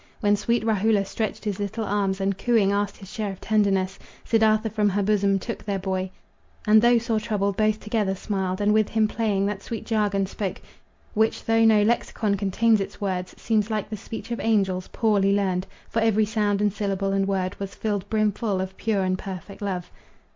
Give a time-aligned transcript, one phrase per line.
[0.19, 4.71] When sweet Rahula stretched his little arms, And cooing asked his share of tenderness, Siddartha
[4.71, 6.09] from her bosom took their boy,
[6.65, 10.59] And though sore troubled, both together smiled, And with him playing, that sweet jargon spoke,
[11.13, 15.67] Which, though no lexicon contains its words, Seems like the speech of angels, poorly learned,
[15.87, 19.91] For every sound and syllable and word Was filled brimful of pure and perfect love.